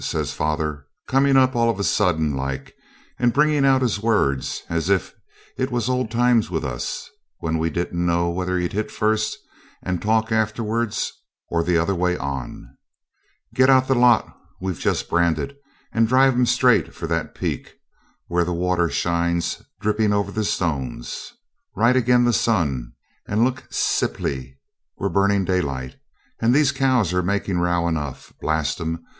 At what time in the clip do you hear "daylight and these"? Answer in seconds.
25.45-26.71